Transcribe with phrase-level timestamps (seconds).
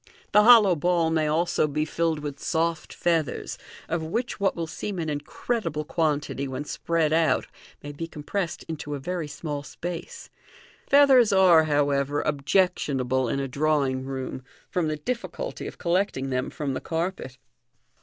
[0.31, 4.43] The hollow ball may also be filled with soft feathers, of which ya MODEXN MAGIL
[4.45, 7.45] what will seem an incredible quantity when spread out
[7.83, 10.31] may be com pressed into a very small space.
[10.89, 16.73] Feathers are, however, objectionable in a drawing room, from the difficulty of collecting them from
[16.73, 17.37] the carpet.